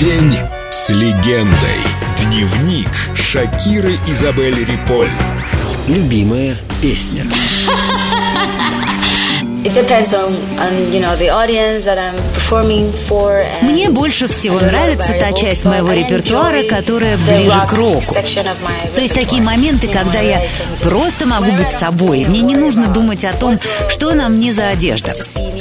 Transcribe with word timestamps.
День 0.00 0.36
с 0.72 0.88
легендой. 0.88 1.54
Дневник 2.18 2.88
Шакиры 3.14 3.96
Изабель 4.08 4.64
Риполь. 4.64 5.08
Любимая 5.86 6.56
песня. 6.82 7.24
Мне 13.62 13.88
больше 13.88 14.28
всего 14.28 14.58
нравится 14.58 15.14
та 15.18 15.32
часть 15.32 15.64
моего 15.64 15.92
репертуара, 15.92 16.64
которая 16.64 17.16
ближе 17.16 17.62
к 17.68 17.72
року. 17.72 18.02
То 18.94 19.00
есть 19.00 19.14
такие 19.14 19.42
моменты, 19.42 19.86
когда 19.88 20.20
я 20.20 20.44
просто 20.82 21.24
могу 21.26 21.52
быть 21.52 21.70
собой. 21.70 22.24
Мне 22.26 22.40
не 22.40 22.56
нужно 22.56 22.88
думать 22.88 23.24
о 23.24 23.32
том, 23.32 23.60
что 23.88 24.12
на 24.12 24.28
мне 24.28 24.52
за 24.52 24.68
одежда. 24.68 25.14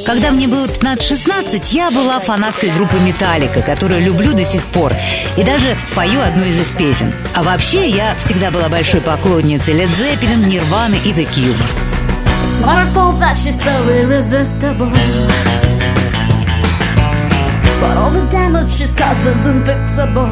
Когда 0.06 0.32
мне 0.32 0.48
было 0.48 0.66
15-16, 0.66 1.68
я 1.72 1.90
была 1.90 2.20
фанаткой 2.20 2.72
группы 2.72 2.98
«Металлика», 3.00 3.62
которую 3.62 4.02
люблю 4.02 4.34
до 4.34 4.44
сих 4.44 4.66
пор. 4.66 4.94
И 5.38 5.44
даже 5.44 5.78
пою 5.96 6.22
одну 6.22 6.44
из 6.44 6.60
их 6.60 6.76
песен. 6.76 7.14
А 7.36 7.44
вообще, 7.44 7.90
я 7.90 8.14
всегда 8.18 8.52
была 8.52 8.68
большой 8.68 9.00
поклонницей 9.00 9.74
Led 9.74 9.90
Zeppelin, 9.98 10.46
Нирваны 10.48 10.96
и 11.06 11.14
The 11.14 11.26
Cube. 11.32 11.56
But 17.84 17.98
all 17.98 18.12
the 18.12 18.26
damage 18.32 18.72
she's 18.72 18.96
caused 18.96 19.26
is 19.26 19.46
unfixable 19.46 20.32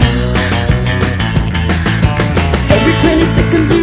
Every 2.71 2.93
20 2.93 3.25
seconds 3.25 3.69
you 3.75 3.80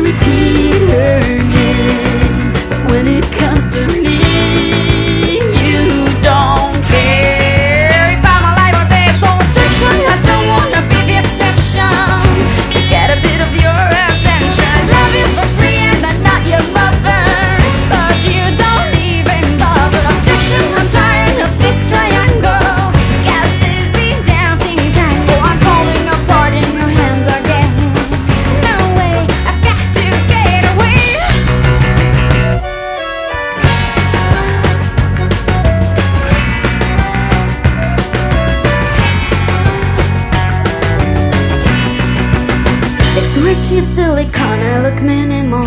rich 43.49 43.73
in 43.73 43.87
silicone, 43.87 44.61
I 44.61 44.83
look 44.83 45.01
minimal. 45.01 45.65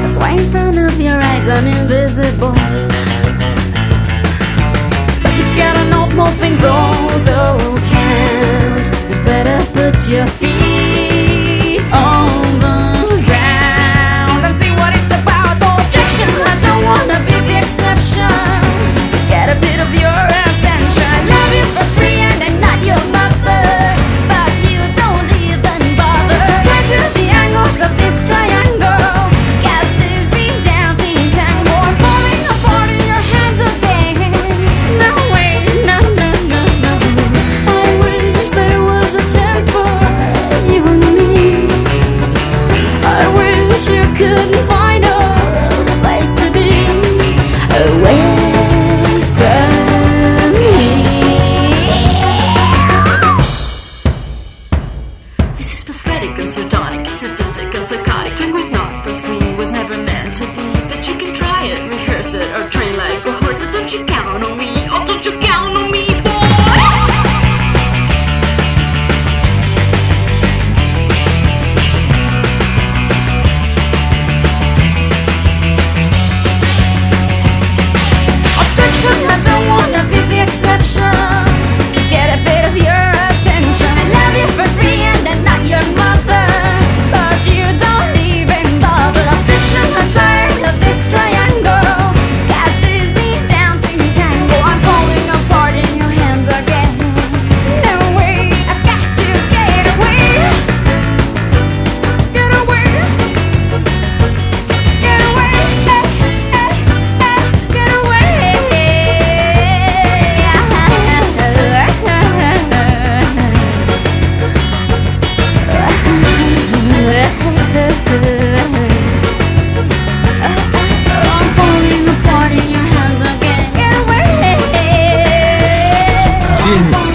That's 0.00 0.16
why 0.16 0.30
in 0.32 0.50
front 0.50 0.76
of 0.76 1.00
your 1.00 1.20
eyes 1.30 1.46
I'm 1.48 1.66
invisible. 1.78 2.56
But 5.22 5.34
you 5.38 5.46
gotta 5.62 5.84
know 5.90 6.04
small 6.04 6.32
things 6.42 6.62
also 6.64 7.38
count 7.94 8.86
You 9.08 9.16
better 9.24 9.58
put 9.72 9.94
your 10.10 10.26
feet 10.38 10.67
seconds, 56.38 56.56
you're. 56.72 56.77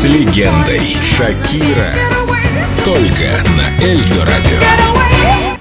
легендой 0.06 0.98
Шакира. 1.02 1.96
Только 2.84 3.44
на 3.56 3.84
Эльдо 3.84 4.26
Радио. 4.26 5.53